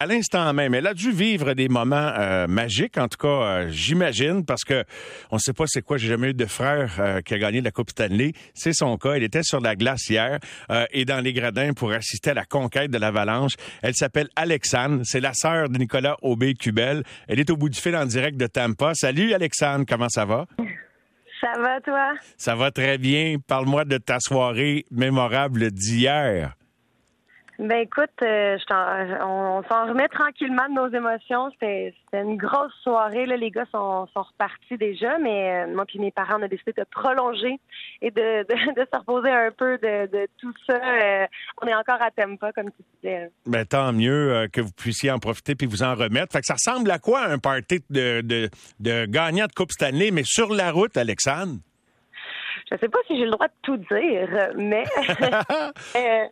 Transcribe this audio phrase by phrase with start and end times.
[0.00, 3.68] À l'instant même, elle a dû vivre des moments euh, magiques, en tout cas, euh,
[3.68, 4.84] j'imagine, parce que
[5.32, 5.96] on ne sait pas c'est quoi.
[5.96, 8.32] J'ai jamais eu de frère euh, qui a gagné la Coupe Stanley.
[8.54, 9.14] C'est son cas.
[9.14, 10.38] Elle était sur la glace hier
[10.92, 13.54] et dans les gradins pour assister à la conquête de l'Avalanche.
[13.82, 15.00] Elle s'appelle Alexandre.
[15.02, 17.02] C'est la sœur de Nicolas Aubé-Cubel.
[17.26, 18.92] Elle est au bout du fil en direct de Tampa.
[18.94, 20.46] Salut Alexandre, comment ça va?
[21.40, 22.14] Ça va, toi?
[22.36, 23.38] Ça va très bien.
[23.44, 26.54] Parle-moi de ta soirée mémorable d'hier.
[27.58, 31.50] Ben écoute, euh, on, s'en remet tranquillement de nos émotions.
[31.50, 33.26] C'était une grosse soirée.
[33.26, 33.36] Là.
[33.36, 36.72] Les gars sont, sont repartis déjà, mais euh, moi puis mes parents, on a décidé
[36.72, 37.58] de prolonger
[38.00, 40.76] et de, de, se reposer un peu de, tout ça.
[40.76, 41.26] Euh,
[41.60, 43.28] on est encore à Tempa, comme tu disais.
[43.44, 46.32] Ben, tant mieux que vous puissiez en profiter puis vous en remettre.
[46.32, 50.12] Fait que ça ressemble à quoi un party de, de, de gagnant de Coupe Stanley,
[50.12, 51.56] mais sur la route, Alexandre?
[52.68, 54.84] Je ne sais pas si j'ai le droit de tout dire, mais
[55.96, 56.24] euh,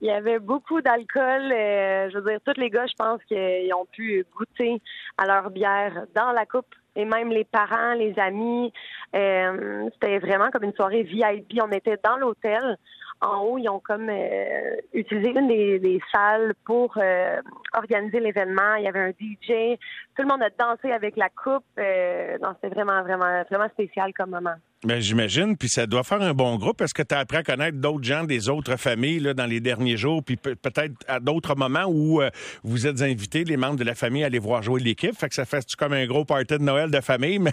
[0.00, 1.50] il y avait beaucoup d'alcool.
[1.52, 4.80] Euh, je veux dire, tous les gars, je pense qu'ils ont pu goûter
[5.18, 6.74] à leur bière dans la coupe.
[6.96, 8.72] Et même les parents, les amis,
[9.14, 11.60] euh, c'était vraiment comme une soirée VIP.
[11.62, 12.76] On était dans l'hôtel
[13.20, 17.36] en haut, ils ont comme euh, utilisé une des, salles pour euh,
[17.74, 18.76] organiser l'événement.
[18.76, 19.78] Il y avait un DJ.
[20.16, 21.64] Tout le monde a dansé avec la coupe.
[21.78, 24.54] Euh, c'était vraiment, vraiment, vraiment spécial comme moment.
[24.82, 26.80] Ben, j'imagine, puis ça doit faire un bon groupe.
[26.80, 29.60] Est-ce que tu as appris à connaître d'autres gens des autres familles là, dans les
[29.60, 32.22] derniers jours, puis peut-être à d'autres moments où
[32.64, 35.14] vous êtes invités, les membres de la famille, à aller voir jouer l'équipe?
[35.14, 37.52] Fait que ça fait comme un gros party de Noël de famille, mais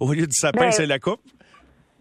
[0.00, 1.22] au lieu du sapin, ben, c'est la coupe?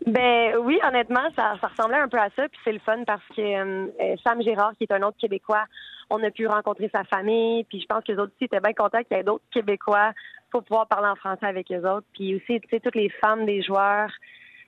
[0.05, 2.47] Ben oui, honnêtement, ça, ça, ressemblait un peu à ça.
[2.47, 5.66] Puis c'est le fun parce que euh, Sam Gérard, qui est un autre Québécois,
[6.09, 7.64] on a pu rencontrer sa famille.
[7.66, 10.14] Puis je pense que les autres aussi étaient bien contents qu'il y ait d'autres Québécois
[10.52, 12.08] pour pouvoir parler en français avec les autres.
[12.14, 14.11] Puis aussi, tu sais, toutes les femmes des joueurs,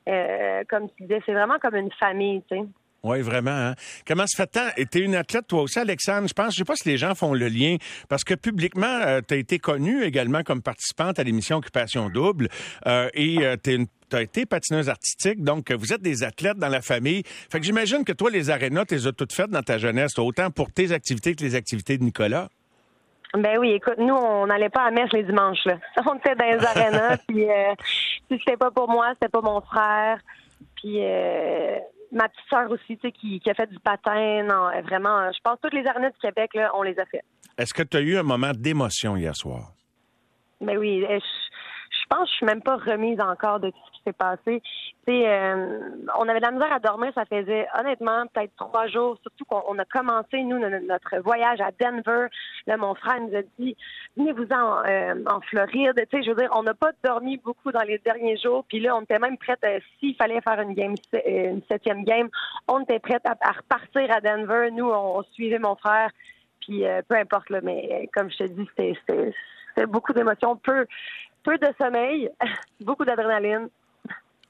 [0.07, 2.65] euh, comme tu disais, c'est vraiment comme une famille, tu sais.
[3.03, 3.51] Oui, vraiment.
[3.51, 3.75] Hein?
[4.07, 4.73] Comment se fait-il?
[4.77, 6.27] Et tu es une athlète, toi aussi, Alexandre.
[6.27, 7.77] Je pense, je sais pas si les gens font le lien,
[8.09, 12.47] parce que publiquement, euh, tu as été connue également comme participante à l'émission Occupation Double,
[12.85, 16.81] euh, et euh, tu as été patineuse artistique, donc vous êtes des athlètes dans la
[16.81, 17.23] famille.
[17.25, 20.19] Fait que j'imagine que toi, les arénas, tu les as toutes faites dans ta jeunesse,
[20.19, 22.49] autant pour tes activités que les activités de Nicolas.
[23.33, 25.63] Ben oui, écoute, nous, on n'allait pas à messe les dimanches.
[25.65, 25.77] Là.
[26.05, 27.73] On était dans les arénas, puis euh,
[28.29, 30.19] si c'était pas pour moi, c'était pas mon frère.
[30.75, 30.99] Puis
[32.11, 34.43] ma petite sœur aussi, tu sais, qui, a fait du patin.
[34.43, 37.23] Non, vraiment, je pense que toutes les arénas du Québec, là, on les a fait.
[37.57, 39.71] Est-ce que tu as eu un moment d'émotion hier soir?
[40.59, 43.71] Ben oui, je, je pense que je suis même pas remise encore de
[44.05, 44.61] s'est passé.
[45.09, 45.79] Euh,
[46.17, 49.77] on avait de la misère à dormir, ça faisait honnêtement peut-être trois jours, surtout qu'on
[49.77, 52.27] a commencé, nous, notre voyage à Denver.
[52.67, 53.75] Là, mon frère nous a dit,
[54.15, 56.05] venez-vous-en euh, en Floride.
[56.11, 59.01] Je veux dire, on n'a pas dormi beaucoup dans les derniers jours, puis là, on
[59.01, 60.95] était même prête, euh, s'il fallait faire une game,
[61.25, 62.29] une septième game,
[62.67, 64.69] on était prête à, repartir à Denver.
[64.71, 66.09] Nous, on, suivait mon frère,
[66.61, 70.85] puis peu importe, là, mais comme je te dis, c'était beaucoup d'émotions, peu,
[71.43, 72.29] peu de sommeil,
[72.81, 73.69] beaucoup d'adrénaline.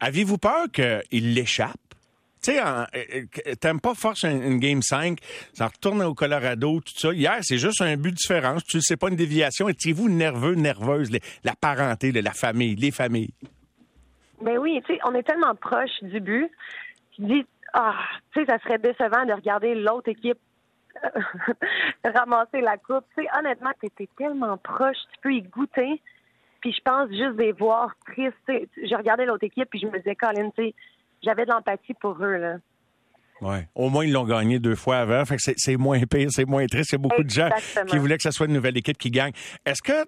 [0.01, 1.77] Avez-vous peur qu'il l'échappe?
[2.43, 5.19] Tu sais, euh, euh, t'aimes pas force une, Game 5,
[5.53, 7.13] ça retourne au Colorado, tout ça.
[7.13, 8.55] Hier, c'est juste un but différent.
[8.67, 9.69] Tu sais pas une déviation.
[9.69, 11.11] Étiez-vous nerveux, nerveuse,
[11.43, 13.33] la parenté, la famille, les familles?
[14.41, 16.49] Ben oui, tu sais, on est tellement proche du but.
[17.11, 17.93] Tu dis, ah,
[18.33, 20.39] tu sais, ça serait décevant de regarder l'autre équipe
[22.03, 23.05] ramasser la coupe.
[23.15, 26.01] Tu sais, honnêtement, t'étais tellement proche, tu peux y goûter.
[26.61, 28.35] Puis je pense juste des voir tristes.
[28.47, 30.49] Je regardais l'autre équipe puis je me disais, Colin,
[31.23, 32.37] j'avais de l'empathie pour eux.
[32.37, 32.57] Là.
[33.41, 33.67] Ouais.
[33.73, 35.25] Au moins, ils l'ont gagné deux fois avant.
[35.25, 36.91] Fait que c'est moins pire, c'est moins triste.
[36.91, 37.49] Il y a beaucoup de gens
[37.87, 39.33] qui voulaient que ce soit une nouvelle équipe qui gagne.
[39.65, 40.05] Est-ce que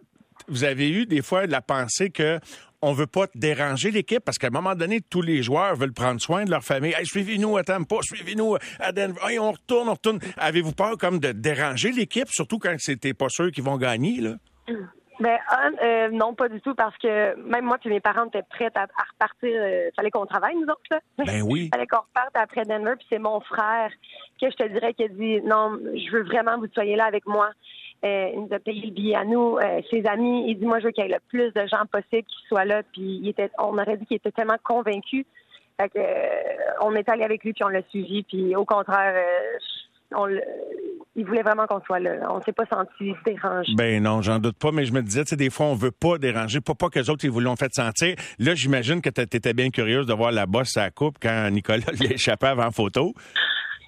[0.48, 2.40] vous avez eu des fois la pensée que
[2.86, 6.20] on veut pas déranger l'équipe parce qu'à un moment donné, tous les joueurs veulent prendre
[6.20, 6.94] soin de leur famille?
[6.94, 9.20] Hey, suivez-nous à Tampa, suivez-nous à Denver.
[9.26, 10.20] Hey, on retourne, on retourne.
[10.38, 14.36] Avez-vous peur comme de déranger l'équipe, surtout quand c'était pas sûr qu'ils vont gagner, là?
[15.20, 15.38] Ben
[15.84, 18.88] euh, non, pas du tout, parce que même moi et mes parents étaient prêts à,
[19.12, 19.50] repartir.
[19.50, 20.82] Il euh, fallait qu'on travaille, nous autres.
[20.90, 21.00] Là.
[21.18, 21.70] Ben oui.
[21.72, 23.92] fallait qu'on reparte après Denver, puis c'est mon frère
[24.42, 27.06] que je te dirais qui a dit non, je veux vraiment que vous soyez là
[27.06, 27.52] avec moi.
[28.04, 29.58] Euh, il nous a payé le billet à nous,
[29.90, 30.46] ses amis.
[30.48, 32.66] Il dit moi je veux qu'il y ait le plus de gens possible qui soient
[32.66, 32.82] là.
[32.92, 35.26] Puis il était, on aurait dit qu'il était tellement convaincu.
[35.80, 36.00] Fait que,
[36.82, 38.24] on est allé avec lui puis on l'a suivi.
[38.24, 39.16] Puis au contraire,
[40.16, 40.28] on,
[41.16, 42.12] il voulait vraiment qu'on soit là.
[42.30, 43.74] On s'est pas senti dérangé.
[43.76, 45.92] Ben non, j'en doute pas, mais je me disais, tu sais, des fois, on veut
[45.92, 48.16] pas déranger, pas pas que les autres, ils vous l'ont fait sentir.
[48.40, 51.50] Là, j'imagine que tu étais bien curieuse de voir la bosse à la coupe quand
[51.52, 53.14] Nicolas l'échappait avant photo.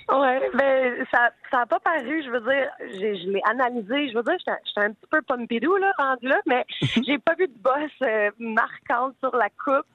[0.07, 4.21] Oui, ben ça ça a pas paru, je veux dire, je l'ai analysé, je veux
[4.21, 6.63] dire, j'étais un petit peu pompidou là, rendu là, mais
[7.07, 9.87] j'ai pas vu de bosse euh, marquante sur la coupe.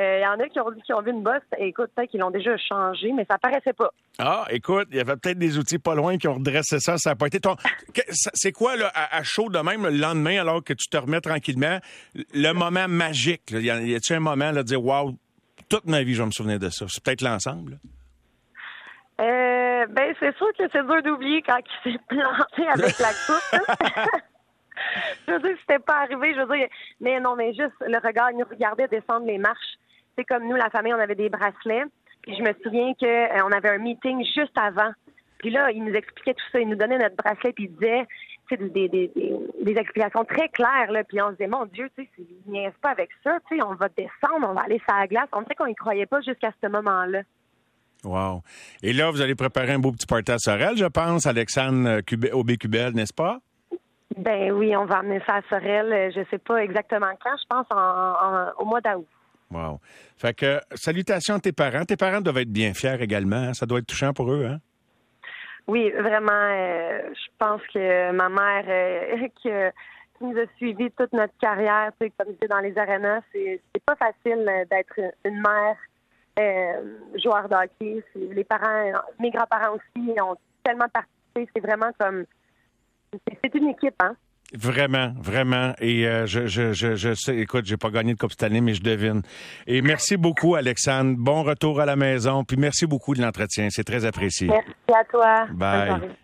[0.00, 1.42] Il y en a qui ont dit qu'ils ont vu une bosse.
[1.58, 3.90] Écoute, peut-être qu'ils l'ont déjà changé, mais ça paraissait pas.
[4.18, 6.96] Ah, écoute, il y avait peut-être des outils pas loin qui ont redressé ça.
[6.96, 7.56] Ça n'a pas été ton.
[8.10, 11.78] C'est quoi, là, à, chaud de même, le lendemain, alors que tu te remets tranquillement,
[12.14, 13.50] le moment magique?
[13.50, 15.16] Y a-t-il un moment, là, de dire, waouh,
[15.68, 16.86] toute ma vie, je vais me souvenir de ça?
[16.88, 17.78] C'est peut-être l'ensemble?
[19.20, 23.60] Euh, ben, c'est sûr que c'est dur d'oublier quand il s'est planté avec la coupe.
[25.28, 26.68] je veux dire, c'était pas arrivé, je veux dire,
[27.00, 29.76] mais non, mais juste le regard, il nous regardait descendre les marches.
[30.24, 31.84] Comme nous, la famille, on avait des bracelets.
[32.22, 34.92] Puis je me souviens qu'on euh, avait un meeting juste avant.
[35.38, 36.60] Puis là, il nous expliquait tout ça.
[36.60, 38.06] Il nous donnait notre bracelet, puis il disait
[38.56, 39.10] des, des,
[39.62, 40.90] des, explications très claires.
[40.90, 41.04] Là.
[41.04, 43.38] Puis on se disait, mon Dieu, tu sais, il niaise pas avec ça.
[43.48, 45.28] Tu sais, on va descendre, on va aller sur la glace.
[45.32, 47.22] On sait qu'on y croyait pas jusqu'à ce moment-là.
[48.04, 48.42] Wow.
[48.82, 52.32] Et là, vous allez préparer un beau petit party à Sorel, je pense, Alexandre euh,
[52.32, 53.38] Aubé-Cubel, n'est-ce pas?
[54.16, 55.92] Ben oui, on va amener ça à Sorel.
[55.92, 57.36] Euh, je sais pas exactement quand.
[57.36, 59.06] Je pense en, au mois d'août.
[59.50, 59.80] Wow.
[60.16, 61.84] Fait que, salutations à tes parents.
[61.84, 63.36] Tes parents doivent être bien fiers également.
[63.36, 63.54] Hein?
[63.54, 64.58] Ça doit être touchant pour eux, hein?
[65.66, 66.32] Oui, vraiment.
[66.32, 69.48] Euh, je pense que ma mère, qui,
[70.20, 73.60] nous a suivi toute notre carrière, tu sais, comme je dis, dans les arénas, c'est
[73.86, 75.76] pas facile d'être une mère
[76.38, 78.04] euh, joueurs d'hockey.
[78.14, 81.48] Les parents, mes grands-parents aussi ont tellement participé.
[81.54, 82.24] C'est vraiment comme.
[83.42, 84.14] C'est une équipe, hein?
[84.52, 85.74] Vraiment, vraiment.
[85.80, 88.60] Et euh, je, je, je, je, sais, écoute, j'ai pas gagné de Coupe cette année,
[88.60, 89.22] mais je devine.
[89.66, 91.14] Et merci beaucoup, Alexandre.
[91.18, 92.44] Bon retour à la maison.
[92.44, 93.68] Puis merci beaucoup de l'entretien.
[93.70, 94.48] C'est très apprécié.
[94.48, 95.46] Merci à toi.
[95.52, 96.10] Bye.